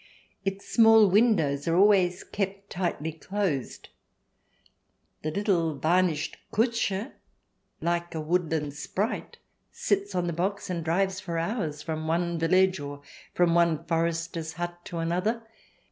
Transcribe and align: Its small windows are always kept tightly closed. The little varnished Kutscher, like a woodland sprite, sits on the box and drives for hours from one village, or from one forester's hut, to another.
Its 0.43 0.67
small 0.67 1.07
windows 1.07 1.67
are 1.67 1.75
always 1.75 2.23
kept 2.23 2.71
tightly 2.71 3.11
closed. 3.11 3.89
The 5.21 5.29
little 5.29 5.75
varnished 5.75 6.37
Kutscher, 6.51 7.11
like 7.81 8.15
a 8.15 8.19
woodland 8.19 8.73
sprite, 8.73 9.37
sits 9.71 10.15
on 10.15 10.25
the 10.25 10.33
box 10.33 10.71
and 10.71 10.83
drives 10.83 11.19
for 11.19 11.37
hours 11.37 11.83
from 11.83 12.07
one 12.07 12.39
village, 12.39 12.79
or 12.79 13.03
from 13.35 13.53
one 13.53 13.85
forester's 13.85 14.53
hut, 14.53 14.79
to 14.85 14.97
another. 14.97 15.43